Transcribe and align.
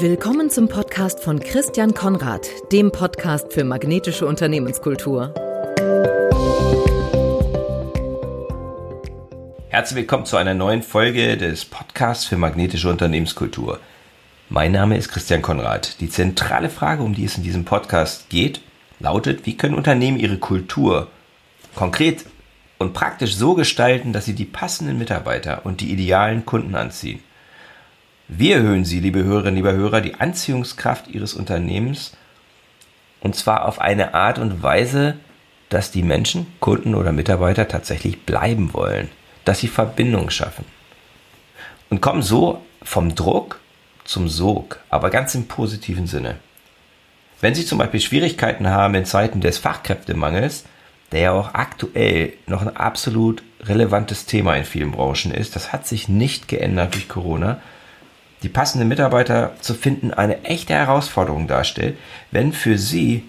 Willkommen 0.00 0.48
zum 0.48 0.68
Podcast 0.68 1.24
von 1.24 1.40
Christian 1.40 1.92
Konrad, 1.92 2.48
dem 2.70 2.92
Podcast 2.92 3.52
für 3.52 3.64
magnetische 3.64 4.26
Unternehmenskultur. 4.26 5.34
Herzlich 9.68 9.96
willkommen 9.96 10.24
zu 10.24 10.36
einer 10.36 10.54
neuen 10.54 10.84
Folge 10.84 11.36
des 11.36 11.64
Podcasts 11.64 12.26
für 12.26 12.36
magnetische 12.36 12.88
Unternehmenskultur. 12.88 13.80
Mein 14.48 14.70
Name 14.70 14.96
ist 14.96 15.08
Christian 15.08 15.42
Konrad. 15.42 16.00
Die 16.00 16.08
zentrale 16.08 16.70
Frage, 16.70 17.02
um 17.02 17.12
die 17.12 17.24
es 17.24 17.36
in 17.36 17.42
diesem 17.42 17.64
Podcast 17.64 18.28
geht, 18.28 18.60
lautet, 19.00 19.46
wie 19.46 19.56
können 19.56 19.74
Unternehmen 19.74 20.20
ihre 20.20 20.38
Kultur 20.38 21.08
konkret 21.74 22.24
und 22.78 22.92
praktisch 22.92 23.34
so 23.34 23.54
gestalten, 23.54 24.12
dass 24.12 24.26
sie 24.26 24.34
die 24.34 24.44
passenden 24.44 24.96
Mitarbeiter 24.96 25.66
und 25.66 25.80
die 25.80 25.90
idealen 25.90 26.46
Kunden 26.46 26.76
anziehen. 26.76 27.20
Wie 28.30 28.52
erhöhen 28.52 28.84
Sie, 28.84 29.00
liebe 29.00 29.24
Hörerinnen, 29.24 29.56
liebe 29.56 29.72
Hörer, 29.72 30.02
die 30.02 30.16
Anziehungskraft 30.16 31.08
Ihres 31.08 31.32
Unternehmens 31.32 32.12
und 33.20 33.34
zwar 33.34 33.64
auf 33.64 33.80
eine 33.80 34.12
Art 34.12 34.38
und 34.38 34.62
Weise, 34.62 35.14
dass 35.70 35.90
die 35.90 36.02
Menschen, 36.02 36.46
Kunden 36.60 36.94
oder 36.94 37.10
Mitarbeiter 37.12 37.68
tatsächlich 37.68 38.26
bleiben 38.26 38.74
wollen, 38.74 39.08
dass 39.46 39.60
sie 39.60 39.68
Verbindungen 39.68 40.30
schaffen 40.30 40.66
und 41.88 42.02
kommen 42.02 42.20
so 42.20 42.60
vom 42.82 43.14
Druck 43.14 43.60
zum 44.04 44.28
Sog, 44.28 44.80
aber 44.90 45.08
ganz 45.08 45.34
im 45.34 45.48
positiven 45.48 46.06
Sinne. 46.06 46.36
Wenn 47.40 47.54
Sie 47.54 47.64
zum 47.64 47.78
Beispiel 47.78 48.00
Schwierigkeiten 48.00 48.68
haben 48.68 48.94
in 48.94 49.04
Zeiten 49.04 49.40
des 49.40 49.58
Fachkräftemangels, 49.58 50.64
der 51.12 51.20
ja 51.20 51.32
auch 51.32 51.54
aktuell 51.54 52.34
noch 52.46 52.62
ein 52.62 52.76
absolut 52.76 53.42
relevantes 53.62 54.26
Thema 54.26 54.54
in 54.56 54.64
vielen 54.64 54.92
Branchen 54.92 55.32
ist, 55.32 55.56
das 55.56 55.72
hat 55.72 55.86
sich 55.86 56.08
nicht 56.08 56.48
geändert 56.48 56.94
durch 56.94 57.08
Corona, 57.08 57.60
die 58.42 58.48
passenden 58.48 58.88
Mitarbeiter 58.88 59.54
zu 59.60 59.74
finden 59.74 60.12
eine 60.12 60.44
echte 60.44 60.74
Herausforderung 60.74 61.48
darstellt, 61.48 61.96
wenn 62.30 62.52
für 62.52 62.78
Sie 62.78 63.24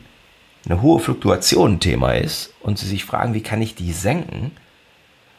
eine 0.65 0.81
hohe 0.81 0.99
Fluktuation 0.99 1.73
ein 1.73 1.79
Thema 1.79 2.13
ist 2.13 2.53
und 2.61 2.77
Sie 2.77 2.87
sich 2.87 3.05
fragen, 3.05 3.33
wie 3.33 3.43
kann 3.43 3.61
ich 3.61 3.75
die 3.75 3.91
senken? 3.91 4.51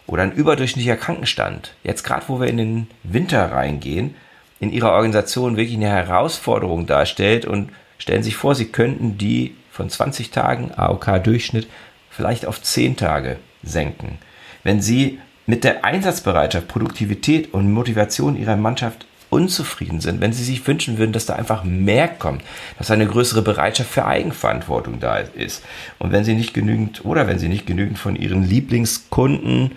Oder 0.06 0.24
ein 0.24 0.32
überdurchschnittlicher 0.32 0.96
Krankenstand, 0.96 1.74
jetzt 1.84 2.02
gerade 2.02 2.24
wo 2.26 2.40
wir 2.40 2.48
in 2.48 2.56
den 2.56 2.86
Winter 3.04 3.52
reingehen, 3.52 4.16
in 4.58 4.72
Ihrer 4.72 4.92
Organisation 4.92 5.56
wirklich 5.56 5.76
eine 5.76 5.88
Herausforderung 5.88 6.86
darstellt 6.86 7.44
und 7.44 7.70
stellen 7.98 8.24
sich 8.24 8.36
vor, 8.36 8.54
Sie 8.54 8.68
könnten 8.68 9.18
die 9.18 9.54
von 9.70 9.88
20 9.88 10.30
Tagen 10.30 10.72
AOK-Durchschnitt 10.74 11.68
vielleicht 12.10 12.44
auf 12.44 12.60
10 12.60 12.96
Tage 12.96 13.36
senken. 13.62 14.18
Wenn 14.64 14.82
Sie 14.82 15.20
mit 15.46 15.64
der 15.64 15.84
Einsatzbereitschaft, 15.84 16.68
Produktivität 16.68 17.54
und 17.54 17.72
Motivation 17.72 18.36
Ihrer 18.36 18.56
Mannschaft 18.56 19.06
unzufrieden 19.30 20.00
sind, 20.00 20.20
wenn 20.20 20.32
sie 20.32 20.44
sich 20.44 20.66
wünschen 20.66 20.98
würden, 20.98 21.12
dass 21.12 21.26
da 21.26 21.36
einfach 21.36 21.64
mehr 21.64 22.08
kommt, 22.08 22.42
dass 22.78 22.90
eine 22.90 23.06
größere 23.06 23.42
Bereitschaft 23.42 23.90
für 23.90 24.04
Eigenverantwortung 24.04 25.00
da 25.00 25.18
ist. 25.18 25.64
Und 25.98 26.12
wenn 26.12 26.24
sie 26.24 26.34
nicht 26.34 26.52
genügend 26.52 27.04
oder 27.04 27.26
wenn 27.26 27.38
sie 27.38 27.48
nicht 27.48 27.66
genügend 27.66 27.98
von 27.98 28.16
ihren 28.16 28.42
Lieblingskunden 28.42 29.72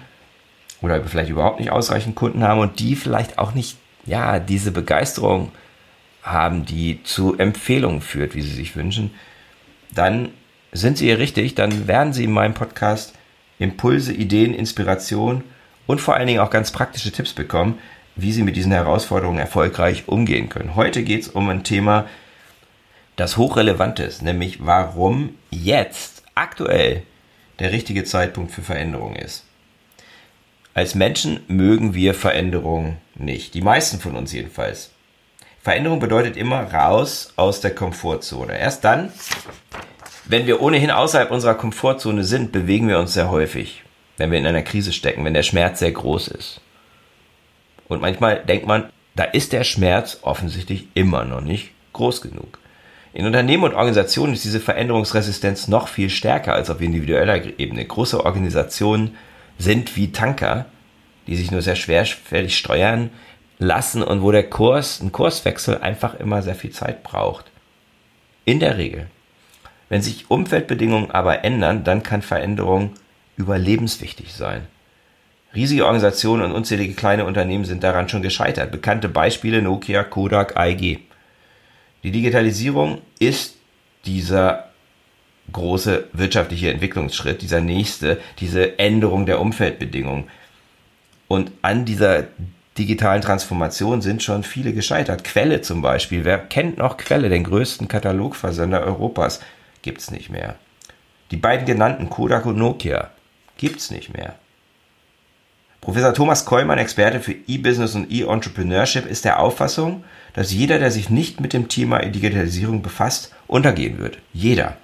oder 0.81 1.03
vielleicht 1.03 1.29
überhaupt 1.29 1.59
nicht 1.59 1.71
ausreichend 1.71 2.15
Kunden 2.15 2.43
haben 2.43 2.59
und 2.59 2.79
die 2.79 2.95
vielleicht 2.95 3.37
auch 3.37 3.53
nicht, 3.53 3.77
ja, 4.05 4.39
diese 4.39 4.71
Begeisterung 4.71 5.51
haben, 6.23 6.65
die 6.65 7.03
zu 7.03 7.37
Empfehlungen 7.37 8.01
führt, 8.01 8.33
wie 8.35 8.41
sie 8.41 8.53
sich 8.53 8.75
wünschen, 8.75 9.11
dann 9.91 10.29
sind 10.71 10.97
sie 10.97 11.05
hier 11.05 11.19
richtig, 11.19 11.53
dann 11.53 11.87
werden 11.87 12.13
sie 12.13 12.23
in 12.23 12.31
meinem 12.31 12.55
Podcast 12.55 13.13
Impulse, 13.59 14.11
Ideen, 14.13 14.53
Inspiration 14.53 15.43
und 15.85 16.01
vor 16.01 16.15
allen 16.15 16.27
Dingen 16.27 16.39
auch 16.39 16.49
ganz 16.49 16.71
praktische 16.71 17.11
Tipps 17.11 17.33
bekommen, 17.33 17.77
wie 18.15 18.31
sie 18.31 18.43
mit 18.43 18.55
diesen 18.55 18.71
Herausforderungen 18.71 19.39
erfolgreich 19.39 20.07
umgehen 20.07 20.49
können. 20.49 20.75
Heute 20.75 21.03
geht 21.03 21.21
es 21.21 21.27
um 21.29 21.49
ein 21.49 21.63
Thema, 21.63 22.07
das 23.15 23.37
hochrelevant 23.37 23.99
ist, 23.99 24.21
nämlich 24.21 24.65
warum 24.65 25.35
jetzt 25.51 26.23
aktuell 26.35 27.03
der 27.59 27.71
richtige 27.71 28.03
Zeitpunkt 28.03 28.51
für 28.51 28.61
Veränderung 28.61 29.15
ist. 29.15 29.45
Als 30.73 30.95
Menschen 30.95 31.41
mögen 31.47 31.93
wir 31.93 32.15
Veränderung 32.15 32.97
nicht. 33.15 33.53
Die 33.53 33.61
meisten 33.61 33.99
von 33.99 34.15
uns 34.15 34.33
jedenfalls. 34.33 34.91
Veränderung 35.61 35.99
bedeutet 35.99 36.35
immer 36.35 36.73
raus 36.73 37.31
aus 37.35 37.61
der 37.61 37.75
Komfortzone. 37.75 38.57
Erst 38.57 38.83
dann, 38.83 39.11
wenn 40.25 40.47
wir 40.47 40.61
ohnehin 40.61 40.91
außerhalb 40.91 41.29
unserer 41.29 41.53
Komfortzone 41.53 42.23
sind, 42.23 42.51
bewegen 42.51 42.87
wir 42.87 42.99
uns 42.99 43.13
sehr 43.13 43.29
häufig. 43.29 43.83
Wenn 44.17 44.31
wir 44.31 44.39
in 44.39 44.47
einer 44.47 44.63
Krise 44.63 44.93
stecken, 44.93 45.23
wenn 45.25 45.33
der 45.33 45.43
Schmerz 45.43 45.79
sehr 45.79 45.91
groß 45.91 46.29
ist. 46.29 46.59
Und 47.87 48.01
manchmal 48.01 48.43
denkt 48.43 48.65
man, 48.65 48.89
da 49.15 49.23
ist 49.23 49.53
der 49.53 49.63
Schmerz 49.63 50.19
offensichtlich 50.21 50.87
immer 50.93 51.25
noch 51.25 51.41
nicht 51.41 51.71
groß 51.93 52.21
genug. 52.21 52.59
In 53.13 53.27
Unternehmen 53.27 53.63
und 53.63 53.75
Organisationen 53.75 54.33
ist 54.33 54.43
diese 54.43 54.59
Veränderungsresistenz 54.59 55.67
noch 55.67 55.87
viel 55.87 56.09
stärker 56.09 56.53
als 56.53 56.71
auf 56.71 56.81
individueller 56.81 57.59
Ebene. 57.59 57.85
Große 57.85 58.25
Organisationen 58.25 59.15
sind 59.59 59.95
wie 59.95 60.11
Tanker, 60.11 60.65
die 61.27 61.35
sich 61.35 61.51
nur 61.51 61.61
sehr 61.61 61.75
schwerfällig 61.75 62.57
steuern 62.57 63.11
lassen 63.59 64.01
und 64.01 64.23
wo 64.23 64.31
der 64.31 64.49
Kurs, 64.49 64.99
ein 64.99 65.11
Kurswechsel 65.11 65.77
einfach 65.77 66.19
immer 66.19 66.41
sehr 66.41 66.55
viel 66.55 66.71
Zeit 66.71 67.03
braucht. 67.03 67.45
In 68.45 68.59
der 68.59 68.77
Regel. 68.77 69.07
Wenn 69.89 70.01
sich 70.01 70.31
Umfeldbedingungen 70.31 71.11
aber 71.11 71.45
ändern, 71.45 71.83
dann 71.83 72.01
kann 72.01 72.23
Veränderung 72.23 72.93
überlebenswichtig 73.37 74.33
sein. 74.33 74.67
Riesige 75.55 75.85
Organisationen 75.85 76.43
und 76.43 76.51
unzählige 76.51 76.93
kleine 76.93 77.25
Unternehmen 77.25 77.65
sind 77.65 77.83
daran 77.83 78.09
schon 78.09 78.23
gescheitert. 78.23 78.71
Bekannte 78.71 79.07
Beispiele 79.07 79.61
Nokia, 79.61 80.03
Kodak, 80.03 80.57
AEG. 80.57 80.99
Die 82.03 82.11
Digitalisierung 82.11 83.01
ist 83.19 83.57
dieser 84.05 84.69
große 85.51 86.07
wirtschaftliche 86.13 86.71
Entwicklungsschritt, 86.71 87.41
dieser 87.41 87.61
nächste, 87.61 88.19
diese 88.39 88.79
Änderung 88.79 89.25
der 89.25 89.39
Umfeldbedingungen. 89.39 90.25
Und 91.27 91.51
an 91.61 91.85
dieser 91.85 92.25
digitalen 92.77 93.21
Transformation 93.21 94.01
sind 94.01 94.23
schon 94.23 94.43
viele 94.43 94.73
gescheitert. 94.73 95.23
Quelle 95.23 95.61
zum 95.61 95.81
Beispiel. 95.81 96.25
Wer 96.25 96.39
kennt 96.39 96.77
noch 96.79 96.97
Quelle, 96.97 97.29
den 97.29 97.43
größten 97.43 97.87
Katalogversender 97.87 98.81
Europas? 98.81 99.39
Gibt's 99.83 100.09
nicht 100.09 100.29
mehr. 100.29 100.55
Die 101.29 101.37
beiden 101.37 101.65
genannten 101.65 102.09
Kodak 102.09 102.45
und 102.45 102.57
Nokia 102.57 103.11
gibt's 103.57 103.91
nicht 103.91 104.13
mehr. 104.13 104.35
Professor 105.83 106.13
Thomas 106.13 106.45
Kollmann, 106.45 106.77
Experte 106.77 107.19
für 107.19 107.33
E-Business 107.33 107.93
und 107.93 108.09
E-Entrepreneurship, 108.09 109.05
ist 109.05 109.25
der 109.25 109.41
Auffassung, 109.41 110.05
dass 110.33 110.53
jeder, 110.53 110.79
der 110.79 110.91
sich 110.91 111.09
nicht 111.09 111.41
mit 111.41 111.51
dem 111.51 111.67
Thema 111.67 111.99
Digitalisierung 111.99 112.81
befasst, 112.81 113.35
untergehen 113.47 113.99
wird. 113.99 114.17
Jeder. 114.31 114.77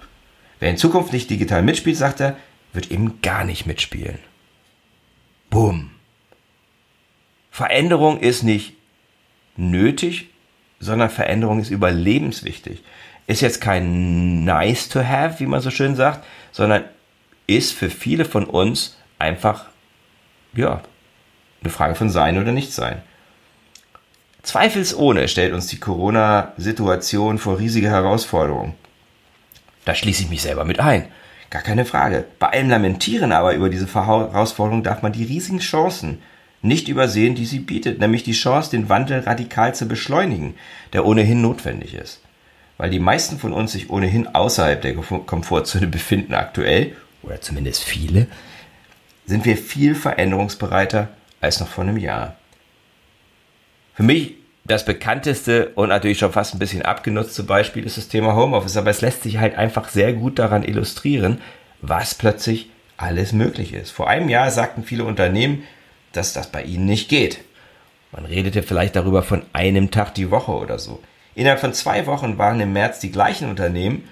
Wer 0.58 0.68
in 0.68 0.76
Zukunft 0.76 1.14
nicht 1.14 1.30
digital 1.30 1.62
mitspielt, 1.62 1.96
sagt 1.96 2.20
er, 2.20 2.36
wird 2.74 2.90
eben 2.90 3.22
gar 3.22 3.44
nicht 3.44 3.64
mitspielen. 3.64 4.18
Bumm. 5.48 5.90
Veränderung 7.50 8.20
ist 8.20 8.42
nicht 8.42 8.74
nötig, 9.56 10.28
sondern 10.80 11.08
Veränderung 11.08 11.60
ist 11.60 11.70
überlebenswichtig. 11.70 12.82
Ist 13.26 13.40
jetzt 13.40 13.62
kein 13.62 14.44
nice 14.44 14.90
to 14.90 15.02
have, 15.02 15.40
wie 15.40 15.46
man 15.46 15.62
so 15.62 15.70
schön 15.70 15.96
sagt, 15.96 16.26
sondern 16.52 16.84
ist 17.46 17.72
für 17.72 17.88
viele 17.88 18.26
von 18.26 18.44
uns 18.44 18.98
einfach 19.18 19.70
ja, 20.54 20.82
eine 21.62 21.70
Frage 21.70 21.94
von 21.94 22.10
Sein 22.10 22.38
oder 22.38 22.52
Nichtsein. 22.52 23.02
Zweifelsohne 24.42 25.28
stellt 25.28 25.52
uns 25.52 25.66
die 25.66 25.80
Corona-Situation 25.80 27.38
vor 27.38 27.58
riesige 27.58 27.90
Herausforderungen. 27.90 28.74
Da 29.84 29.94
schließe 29.94 30.22
ich 30.22 30.30
mich 30.30 30.42
selber 30.42 30.64
mit 30.64 30.80
ein. 30.80 31.08
Gar 31.50 31.62
keine 31.62 31.84
Frage. 31.84 32.24
Bei 32.38 32.48
allem 32.48 32.70
Lamentieren 32.70 33.32
aber 33.32 33.54
über 33.54 33.68
diese 33.68 33.92
Herausforderung 33.92 34.82
darf 34.82 35.02
man 35.02 35.12
die 35.12 35.24
riesigen 35.24 35.58
Chancen 35.58 36.22
nicht 36.62 36.88
übersehen, 36.88 37.34
die 37.34 37.46
sie 37.46 37.58
bietet, 37.58 37.98
nämlich 37.98 38.22
die 38.22 38.32
Chance, 38.32 38.70
den 38.70 38.88
Wandel 38.88 39.20
radikal 39.20 39.74
zu 39.74 39.88
beschleunigen, 39.88 40.54
der 40.92 41.06
ohnehin 41.06 41.40
notwendig 41.40 41.94
ist. 41.94 42.20
Weil 42.76 42.90
die 42.90 42.98
meisten 42.98 43.38
von 43.38 43.52
uns 43.52 43.72
sich 43.72 43.90
ohnehin 43.90 44.26
außerhalb 44.28 44.80
der 44.80 44.94
Komfortzone 44.94 45.86
befinden 45.86 46.34
aktuell, 46.34 46.96
oder 47.22 47.40
zumindest 47.40 47.84
viele, 47.84 48.26
sind 49.26 49.44
wir 49.44 49.56
viel 49.56 49.94
veränderungsbereiter 49.94 51.08
als 51.40 51.60
noch 51.60 51.68
vor 51.68 51.84
einem 51.84 51.96
Jahr. 51.96 52.36
Für 53.94 54.02
mich 54.02 54.34
das 54.64 54.84
bekannteste 54.84 55.70
und 55.74 55.88
natürlich 55.88 56.18
schon 56.18 56.32
fast 56.32 56.54
ein 56.54 56.58
bisschen 56.58 56.82
abgenutzte 56.82 57.42
Beispiel 57.42 57.84
ist 57.84 57.96
das 57.96 58.08
Thema 58.08 58.34
Homeoffice, 58.34 58.76
aber 58.76 58.90
es 58.90 59.00
lässt 59.00 59.22
sich 59.22 59.38
halt 59.38 59.56
einfach 59.56 59.88
sehr 59.88 60.12
gut 60.12 60.38
daran 60.38 60.62
illustrieren, 60.62 61.40
was 61.80 62.14
plötzlich 62.14 62.70
alles 62.96 63.32
möglich 63.32 63.72
ist. 63.72 63.90
Vor 63.90 64.08
einem 64.08 64.28
Jahr 64.28 64.50
sagten 64.50 64.84
viele 64.84 65.04
Unternehmen, 65.04 65.64
dass 66.12 66.32
das 66.32 66.52
bei 66.52 66.62
ihnen 66.62 66.84
nicht 66.84 67.08
geht. 67.08 67.40
Man 68.12 68.26
redete 68.26 68.62
vielleicht 68.62 68.96
darüber 68.96 69.22
von 69.22 69.42
einem 69.52 69.90
Tag 69.90 70.14
die 70.14 70.30
Woche 70.30 70.52
oder 70.52 70.78
so. 70.78 71.00
Innerhalb 71.34 71.60
von 71.60 71.72
zwei 71.72 72.06
Wochen 72.06 72.38
waren 72.38 72.60
im 72.60 72.72
März 72.72 72.98
die 72.98 73.12
gleichen 73.12 73.48
Unternehmen 73.48 74.08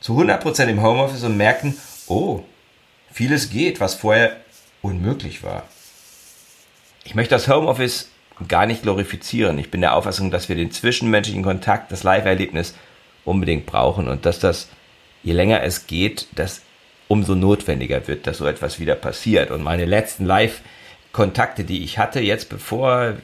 zu 0.00 0.18
100% 0.18 0.66
im 0.66 0.82
Homeoffice 0.82 1.24
und 1.24 1.36
merkten, 1.36 1.76
oh, 2.06 2.40
vieles 3.12 3.50
geht, 3.50 3.80
was 3.80 3.94
vorher 3.94 4.36
unmöglich 4.82 5.42
war. 5.42 5.64
Ich 7.04 7.14
möchte 7.14 7.34
das 7.34 7.48
Homeoffice 7.48 8.10
gar 8.48 8.66
nicht 8.66 8.82
glorifizieren. 8.82 9.58
Ich 9.58 9.70
bin 9.70 9.80
der 9.80 9.94
Auffassung, 9.94 10.30
dass 10.30 10.48
wir 10.48 10.56
den 10.56 10.70
zwischenmenschlichen 10.70 11.42
Kontakt, 11.42 11.92
das 11.92 12.02
Live-Erlebnis 12.02 12.74
unbedingt 13.24 13.66
brauchen 13.66 14.08
und 14.08 14.26
dass 14.26 14.38
das, 14.38 14.68
je 15.22 15.32
länger 15.32 15.62
es 15.62 15.86
geht, 15.86 16.26
das 16.34 16.62
umso 17.08 17.34
notwendiger 17.34 18.06
wird, 18.06 18.26
dass 18.26 18.38
so 18.38 18.46
etwas 18.46 18.78
wieder 18.78 18.94
passiert. 18.94 19.50
Und 19.50 19.62
meine 19.62 19.84
letzten 19.84 20.24
Live-Kontakte, 20.24 21.64
die 21.64 21.84
ich 21.84 21.98
hatte, 21.98 22.20
jetzt 22.20 22.48
bevor 22.48 23.14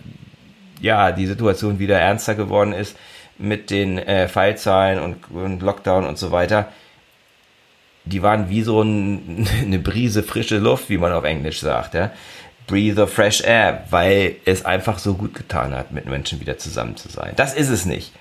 ja 0.81 1.13
die 1.13 1.27
Situation 1.27 1.79
wieder 1.79 1.99
ernster 1.99 2.35
geworden 2.35 2.73
ist 2.73 2.97
mit 3.39 3.71
den 3.71 3.99
äh, 3.99 4.29
Fallzahlen 4.29 4.99
und, 4.99 5.31
und 5.31 5.63
Lockdown 5.63 6.05
und 6.05 6.19
so 6.19 6.31
weiter, 6.31 6.73
die 8.05 8.23
waren 8.23 8.49
wie 8.49 8.63
so 8.63 8.83
ein, 8.83 9.47
eine 9.63 9.79
Brise 9.79 10.23
frische 10.23 10.59
Luft, 10.59 10.91
wie 10.91 10.99
man 10.99 11.13
auf 11.13 11.25
Englisch 11.25 11.61
sagt, 11.61 11.95
ja. 11.95 12.11
Breathe 12.67 13.01
of 13.01 13.13
fresh 13.13 13.43
air, 13.43 13.85
weil 13.91 14.37
es 14.45 14.65
einfach 14.65 14.99
so 14.99 15.15
gut 15.15 15.35
getan 15.35 15.75
hat, 15.75 15.93
mit 15.93 16.07
Menschen 16.07 16.41
wieder 16.41 16.59
zusammen 16.59 16.97
zu 16.97 17.09
sein. 17.09 17.35
Das 17.37 17.55
ist 17.55 17.69
es 17.69 17.87
nicht. 17.87 18.13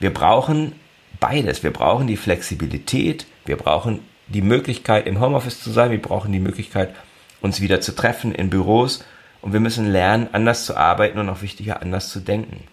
Wir 0.00 0.12
brauchen 0.12 0.72
beides. 1.20 1.62
Wir 1.62 1.72
brauchen 1.72 2.06
die 2.06 2.16
Flexibilität, 2.16 3.26
wir 3.44 3.56
brauchen 3.56 4.00
die 4.28 4.42
Möglichkeit, 4.42 5.06
im 5.06 5.20
Homeoffice 5.20 5.62
zu 5.62 5.70
sein. 5.70 5.90
Wir 5.90 6.00
brauchen 6.00 6.32
die 6.32 6.40
Möglichkeit, 6.40 6.94
uns 7.40 7.60
wieder 7.60 7.80
zu 7.80 7.94
treffen 7.94 8.34
in 8.34 8.50
Büros. 8.50 9.04
Und 9.40 9.52
wir 9.52 9.60
müssen 9.60 9.90
lernen, 9.90 10.28
anders 10.32 10.64
zu 10.64 10.76
arbeiten 10.76 11.18
und 11.18 11.26
noch 11.26 11.42
wichtiger, 11.42 11.82
anders 11.82 12.10
zu 12.10 12.20
denken. 12.20 12.64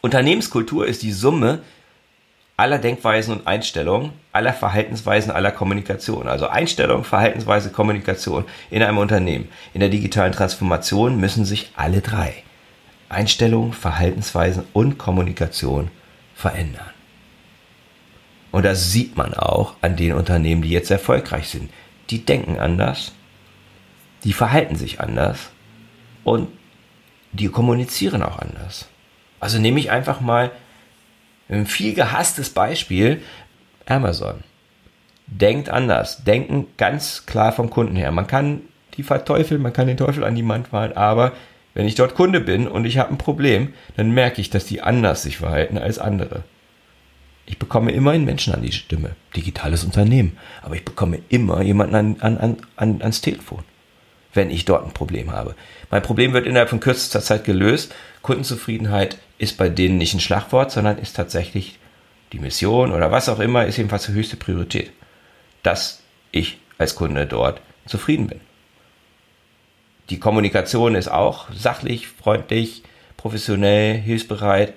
Unternehmenskultur 0.00 0.86
ist 0.86 1.02
die 1.02 1.12
Summe 1.12 1.60
aller 2.62 2.78
Denkweisen 2.78 3.34
und 3.34 3.46
Einstellungen, 3.48 4.12
aller 4.30 4.52
Verhaltensweisen, 4.52 5.32
aller 5.32 5.50
Kommunikation. 5.50 6.28
Also 6.28 6.46
Einstellung, 6.46 7.02
Verhaltensweise, 7.02 7.70
Kommunikation 7.70 8.44
in 8.70 8.84
einem 8.84 8.98
Unternehmen. 8.98 9.48
In 9.74 9.80
der 9.80 9.88
digitalen 9.88 10.30
Transformation 10.30 11.18
müssen 11.18 11.44
sich 11.44 11.72
alle 11.74 12.02
drei 12.02 12.44
Einstellungen, 13.08 13.72
Verhaltensweisen 13.72 14.62
und 14.74 14.96
Kommunikation 14.96 15.90
verändern. 16.36 16.86
Und 18.52 18.64
das 18.64 18.92
sieht 18.92 19.16
man 19.16 19.34
auch 19.34 19.74
an 19.80 19.96
den 19.96 20.12
Unternehmen, 20.12 20.62
die 20.62 20.70
jetzt 20.70 20.92
erfolgreich 20.92 21.48
sind. 21.48 21.68
Die 22.10 22.24
denken 22.24 22.60
anders, 22.60 23.10
die 24.22 24.32
verhalten 24.32 24.76
sich 24.76 25.00
anders 25.00 25.50
und 26.22 26.46
die 27.32 27.48
kommunizieren 27.48 28.22
auch 28.22 28.38
anders. 28.38 28.86
Also 29.40 29.58
nehme 29.58 29.80
ich 29.80 29.90
einfach 29.90 30.20
mal 30.20 30.52
ein 31.52 31.66
viel 31.66 31.94
gehasstes 31.94 32.50
Beispiel, 32.50 33.22
Amazon. 33.86 34.42
Denkt 35.26 35.68
anders, 35.68 36.24
denken 36.24 36.66
ganz 36.76 37.26
klar 37.26 37.52
vom 37.52 37.70
Kunden 37.70 37.96
her. 37.96 38.10
Man 38.10 38.26
kann 38.26 38.62
die 38.96 39.02
verteufeln, 39.02 39.62
man 39.62 39.72
kann 39.72 39.86
den 39.86 39.96
Teufel 39.96 40.24
an 40.24 40.34
die 40.34 40.46
Wand 40.46 40.72
malen, 40.72 40.96
aber 40.96 41.32
wenn 41.74 41.86
ich 41.86 41.94
dort 41.94 42.14
Kunde 42.14 42.40
bin 42.40 42.68
und 42.68 42.84
ich 42.84 42.98
habe 42.98 43.10
ein 43.10 43.18
Problem, 43.18 43.72
dann 43.96 44.10
merke 44.10 44.40
ich, 44.40 44.50
dass 44.50 44.66
die 44.66 44.82
anders 44.82 45.22
sich 45.22 45.38
verhalten 45.38 45.78
als 45.78 45.98
andere. 45.98 46.44
Ich 47.46 47.58
bekomme 47.58 47.92
immer 47.92 48.12
einen 48.12 48.24
Menschen 48.24 48.54
an 48.54 48.62
die 48.62 48.72
Stimme. 48.72 49.16
Digitales 49.34 49.84
Unternehmen. 49.84 50.38
Aber 50.62 50.74
ich 50.74 50.84
bekomme 50.84 51.20
immer 51.28 51.62
jemanden 51.62 51.94
an, 51.94 52.16
an, 52.20 52.56
an, 52.76 53.02
ans 53.02 53.20
Telefon, 53.20 53.64
wenn 54.34 54.50
ich 54.50 54.64
dort 54.64 54.84
ein 54.84 54.92
Problem 54.92 55.32
habe. 55.32 55.54
Mein 55.90 56.02
Problem 56.02 56.32
wird 56.32 56.46
innerhalb 56.46 56.70
von 56.70 56.80
kürzester 56.80 57.20
Zeit 57.20 57.44
gelöst. 57.44 57.94
Kundenzufriedenheit 58.22 59.18
ist 59.38 59.56
bei 59.58 59.68
denen 59.68 59.98
nicht 59.98 60.14
ein 60.14 60.20
Schlagwort, 60.20 60.70
sondern 60.70 60.98
ist 60.98 61.16
tatsächlich 61.16 61.78
die 62.32 62.38
Mission 62.38 62.92
oder 62.92 63.10
was 63.10 63.28
auch 63.28 63.40
immer, 63.40 63.66
ist 63.66 63.76
jedenfalls 63.76 64.06
die 64.06 64.12
höchste 64.12 64.36
Priorität. 64.36 64.90
Dass 65.62 66.02
ich 66.30 66.58
als 66.78 66.94
Kunde 66.94 67.26
dort 67.26 67.60
zufrieden 67.86 68.26
bin. 68.26 68.40
Die 70.10 70.18
Kommunikation 70.18 70.94
ist 70.94 71.08
auch 71.08 71.48
sachlich, 71.52 72.08
freundlich, 72.08 72.82
professionell, 73.16 73.98
hilfsbereit, 73.98 74.74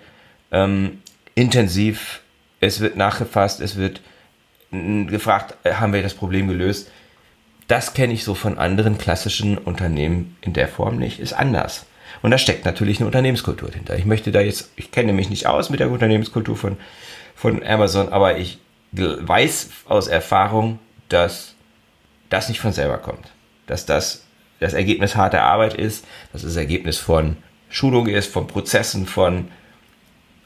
ähm, 0.51 1.01
intensiv 1.33 2.21
es 2.59 2.79
wird 2.79 2.95
nachgefasst, 2.95 3.61
es 3.61 3.77
wird 3.77 4.01
gefragt, 4.71 5.55
äh, 5.63 5.73
haben 5.73 5.93
wir 5.93 6.01
das 6.01 6.13
Problem 6.13 6.47
gelöst. 6.47 6.91
Das 7.67 7.93
kenne 7.93 8.13
ich 8.13 8.23
so 8.23 8.35
von 8.35 8.57
anderen 8.57 8.97
klassischen 8.97 9.57
Unternehmen 9.57 10.37
in 10.41 10.53
der 10.53 10.67
Form 10.67 10.97
nicht, 10.97 11.19
ist 11.19 11.33
anders. 11.33 11.85
Und 12.21 12.31
da 12.31 12.37
steckt 12.37 12.65
natürlich 12.65 12.99
eine 12.99 13.07
Unternehmenskultur 13.07 13.71
hinter. 13.71 13.97
Ich 13.97 14.05
möchte 14.05 14.31
da 14.31 14.41
jetzt, 14.41 14.71
ich 14.75 14.91
kenne 14.91 15.13
mich 15.13 15.29
nicht 15.29 15.47
aus 15.47 15.69
mit 15.69 15.79
der 15.79 15.89
Unternehmenskultur 15.89 16.55
von, 16.55 16.77
von 17.35 17.63
Amazon, 17.63 18.09
aber 18.09 18.37
ich 18.37 18.59
weiß 18.91 19.69
aus 19.85 20.07
Erfahrung, 20.07 20.79
dass 21.09 21.55
das 22.29 22.49
nicht 22.49 22.61
von 22.61 22.71
selber 22.71 22.99
kommt. 22.99 23.31
Dass 23.67 23.85
das 23.85 24.25
das 24.59 24.73
Ergebnis 24.73 25.15
harter 25.15 25.43
Arbeit 25.43 25.73
ist, 25.73 26.05
dass 26.31 26.43
das 26.43 26.55
Ergebnis 26.55 26.97
von 26.97 27.37
Schulung 27.69 28.07
ist, 28.07 28.31
von 28.31 28.47
Prozessen, 28.47 29.05
von 29.05 29.49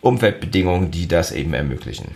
Umweltbedingungen, 0.01 0.91
die 0.91 1.07
das 1.07 1.31
eben 1.31 1.53
ermöglichen. 1.53 2.15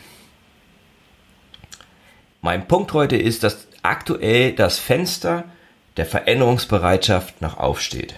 Mein 2.41 2.67
Punkt 2.67 2.93
heute 2.93 3.15
ist, 3.15 3.43
dass 3.43 3.67
aktuell 3.83 4.53
das 4.53 4.79
Fenster 4.79 5.43
der 5.97 6.05
Veränderungsbereitschaft 6.05 7.41
noch 7.41 7.57
aufsteht. 7.57 8.15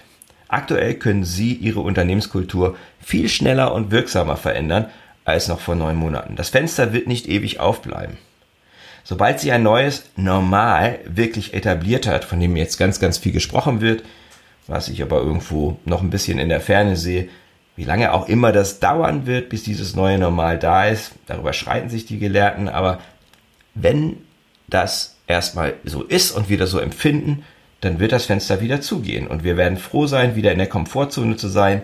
Aktuell 0.48 0.94
können 0.94 1.24
Sie 1.24 1.54
Ihre 1.54 1.80
Unternehmenskultur 1.80 2.76
viel 3.00 3.28
schneller 3.28 3.74
und 3.74 3.90
wirksamer 3.90 4.36
verändern 4.36 4.86
als 5.24 5.48
noch 5.48 5.60
vor 5.60 5.74
neun 5.74 5.96
Monaten. 5.96 6.36
Das 6.36 6.50
Fenster 6.50 6.92
wird 6.92 7.08
nicht 7.08 7.28
ewig 7.28 7.58
aufbleiben. 7.58 8.16
Sobald 9.02 9.40
sich 9.40 9.52
ein 9.52 9.62
neues 9.62 10.04
Normal 10.16 11.00
wirklich 11.04 11.52
etabliert 11.52 12.06
hat, 12.06 12.24
von 12.24 12.40
dem 12.40 12.56
jetzt 12.56 12.78
ganz, 12.78 13.00
ganz 13.00 13.18
viel 13.18 13.32
gesprochen 13.32 13.80
wird, 13.80 14.02
was 14.68 14.88
ich 14.88 15.02
aber 15.02 15.18
irgendwo 15.18 15.78
noch 15.84 16.00
ein 16.00 16.10
bisschen 16.10 16.38
in 16.38 16.48
der 16.48 16.60
Ferne 16.60 16.96
sehe, 16.96 17.28
wie 17.76 17.84
lange 17.84 18.12
auch 18.12 18.28
immer 18.28 18.52
das 18.52 18.80
dauern 18.80 19.26
wird, 19.26 19.48
bis 19.48 19.62
dieses 19.62 19.94
neue 19.94 20.18
Normal 20.18 20.58
da 20.58 20.86
ist, 20.86 21.12
darüber 21.26 21.52
schreiten 21.52 21.88
sich 21.88 22.06
die 22.06 22.18
Gelehrten, 22.18 22.68
aber 22.68 23.00
wenn 23.74 24.16
das 24.68 25.15
erstmal 25.26 25.74
so 25.84 26.02
ist 26.02 26.32
und 26.32 26.48
wir 26.48 26.58
das 26.58 26.70
so 26.70 26.78
empfinden, 26.78 27.44
dann 27.80 28.00
wird 28.00 28.12
das 28.12 28.26
Fenster 28.26 28.60
wieder 28.60 28.80
zugehen. 28.80 29.26
Und 29.26 29.44
wir 29.44 29.56
werden 29.56 29.78
froh 29.78 30.06
sein, 30.06 30.36
wieder 30.36 30.52
in 30.52 30.58
der 30.58 30.68
Komfortzone 30.68 31.36
zu 31.36 31.48
sein, 31.48 31.82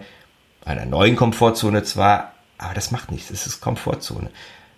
einer 0.65 0.87
neuen 0.87 1.17
Komfortzone 1.17 1.83
zwar, 1.83 2.35
aber 2.59 2.75
das 2.75 2.91
macht 2.91 3.11
nichts, 3.11 3.31
es 3.31 3.47
ist 3.47 3.61
Komfortzone. 3.61 4.31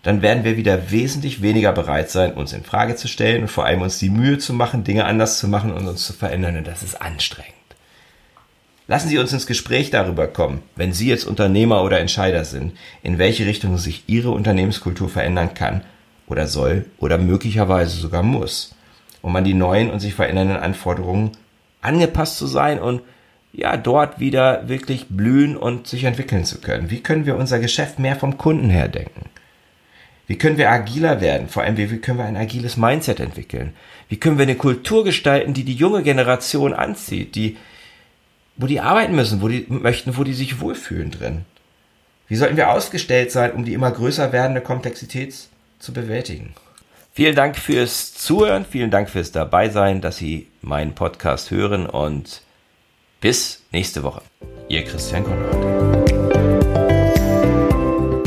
Dann 0.03 0.23
werden 0.23 0.45
wir 0.45 0.57
wieder 0.57 0.91
wesentlich 0.91 1.41
weniger 1.41 1.73
bereit 1.73 2.11
sein, 2.11 2.35
uns 2.35 2.53
in 2.53 2.65
Frage 2.65 2.95
zu 2.97 3.09
stellen 3.09 3.43
und 3.43 3.49
vor 3.49 3.65
allem 3.65 3.83
uns 3.83 3.99
die 3.99 4.11
Mühe 4.11 4.39
zu 4.39 4.53
machen, 4.53 4.85
Dinge 4.85 5.07
anders 5.07 5.39
zu 5.39 5.49
machen 5.49 5.73
und 5.73 5.87
uns 5.87 6.07
zu 6.07 6.13
verändern. 6.13 6.57
Und 6.59 6.67
das 6.67 6.83
ist 6.83 7.01
anstrengend. 7.01 7.53
Lassen 8.87 9.09
Sie 9.09 9.17
uns 9.17 9.33
ins 9.33 9.47
Gespräch 9.47 9.89
darüber 9.89 10.27
kommen, 10.27 10.63
wenn 10.77 10.93
Sie 10.93 11.09
jetzt 11.09 11.25
Unternehmer 11.25 11.83
oder 11.83 12.01
Entscheider 12.01 12.45
sind, 12.45 12.77
in 13.03 13.17
welche 13.17 13.47
Richtung 13.47 13.79
sich 13.79 14.05
Ihre 14.07 14.31
Unternehmenskultur 14.31 15.09
verändern 15.09 15.55
kann 15.55 15.83
oder 16.27 16.47
soll 16.47 16.87
oder 16.99 17.19
möglicherweise 17.19 17.97
sogar 17.97 18.23
muss, 18.23 18.75
um 19.23 19.35
an 19.37 19.45
die 19.45 19.55
neuen 19.55 19.91
und 19.91 20.01
sich 20.01 20.15
verändernden 20.15 20.57
Anforderungen 20.57 21.33
angepasst 21.81 22.39
zu 22.39 22.47
sein 22.47 22.79
und 22.79 23.03
ja, 23.53 23.77
dort 23.77 24.19
wieder 24.19 24.69
wirklich 24.69 25.07
blühen 25.09 25.57
und 25.57 25.87
sich 25.87 26.05
entwickeln 26.05 26.45
zu 26.45 26.61
können. 26.61 26.91
Wie 26.91 27.01
können 27.01 27.25
wir 27.25 27.37
unser 27.37 27.61
Geschäft 27.61 27.99
mehr 27.99 28.17
vom 28.17 28.37
Kunden 28.37 28.69
her 28.69 28.89
denken? 28.89 29.27
Wie 30.27 30.39
können 30.39 30.59
wir 30.59 30.71
agiler 30.71 31.21
werden? 31.21 31.49
Vor 31.49 31.63
allem, 31.63 31.77
wie 31.77 31.87
können 31.99 32.19
wir 32.19 32.25
ein 32.25 32.37
agiles 32.37 32.77
Mindset 32.77 33.21
entwickeln? 33.21 33.75
Wie 34.09 34.17
können 34.17 34.39
wir 34.39 34.45
eine 34.45 34.57
Kultur 34.57 35.05
gestalten, 35.05 35.55
die 35.55 35.65
die 35.65 35.75
junge 35.75 36.03
Generation 36.03 36.73
anzieht, 36.73 37.35
die 37.37 37.57
wo 38.57 38.67
die 38.67 38.81
arbeiten 38.81 39.15
müssen, 39.15 39.43
wo 39.43 39.49
die 39.49 39.67
möchten, 39.69 40.17
wo 40.17 40.25
die 40.25 40.35
sich 40.35 40.61
wohlfühlen 40.61 41.11
drin. 41.11 41.45
Wie 42.29 42.37
sollten 42.37 42.57
wir 42.57 42.71
ausgestellt 42.71 43.31
sein, 43.31 43.53
um 43.53 43.65
die 43.65 43.75
immer 43.75 43.91
größer 43.91 44.33
werdende 44.33 44.61
Komplexität 44.61 45.49
zu 45.79 45.93
bewältigen? 45.93 46.55
Vielen 47.13 47.37
Dank 47.37 47.57
fürs 47.57 48.15
Zuhören, 48.15 48.65
vielen 48.65 48.91
Dank 48.91 49.09
fürs 49.09 49.31
Dabeisein, 49.31 50.01
dass 50.01 50.17
Sie 50.17 50.49
meinen 50.63 50.95
Podcast 50.95 51.51
hören 51.51 51.87
und 51.87 52.43
bis 53.21 53.63
nächste 53.71 54.03
Woche. 54.03 54.23
Ihr 54.69 54.83
Christian 54.85 55.23
Konrad. 55.25 55.75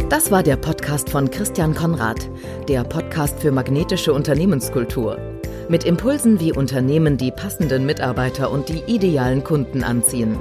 Das 0.09 0.31
war 0.31 0.41
der 0.41 0.55
Podcast 0.55 1.09
von 1.09 1.29
Christian 1.29 1.75
Konrad, 1.75 2.29
der 2.69 2.85
Podcast 2.85 3.39
für 3.39 3.51
magnetische 3.51 4.13
Unternehmenskultur. 4.13 5.19
Mit 5.67 5.83
Impulsen, 5.83 6.39
wie 6.39 6.53
Unternehmen 6.53 7.17
die 7.17 7.31
passenden 7.31 7.85
Mitarbeiter 7.85 8.49
und 8.49 8.69
die 8.69 8.83
idealen 8.87 9.43
Kunden 9.43 9.83
anziehen. 9.83 10.39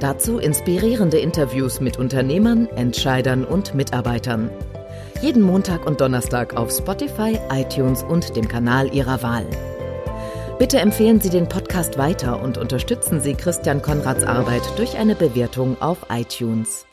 Dazu 0.00 0.38
inspirierende 0.38 1.18
Interviews 1.18 1.80
mit 1.80 1.98
Unternehmern, 1.98 2.66
Entscheidern 2.68 3.44
und 3.44 3.74
Mitarbeitern. 3.74 4.50
Jeden 5.20 5.42
Montag 5.42 5.86
und 5.86 6.00
Donnerstag 6.00 6.56
auf 6.56 6.70
Spotify, 6.70 7.38
iTunes 7.50 8.02
und 8.02 8.36
dem 8.36 8.46
Kanal 8.48 8.94
Ihrer 8.94 9.22
Wahl. 9.22 9.46
Bitte 10.58 10.78
empfehlen 10.78 11.20
Sie 11.20 11.30
den 11.30 11.48
Podcast 11.48 11.98
weiter 11.98 12.42
und 12.42 12.58
unterstützen 12.58 13.20
Sie 13.20 13.34
Christian 13.34 13.80
Konrads 13.80 14.24
Arbeit 14.24 14.62
durch 14.76 14.96
eine 14.96 15.14
Bewertung 15.14 15.80
auf 15.80 15.98
iTunes. 16.10 16.84